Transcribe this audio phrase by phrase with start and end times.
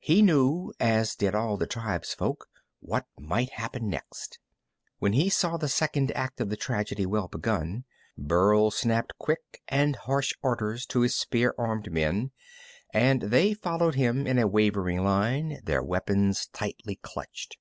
[0.00, 2.48] He knew, as did all the tribefolk,
[2.80, 4.40] what might happen next.
[4.98, 7.84] When he saw the second act of the tragedy well begun,
[8.18, 12.32] Burl snapped quick and harsh orders to his spear armed men,
[12.92, 17.56] and they followed him in a wavering line, their weapons tightly clutched.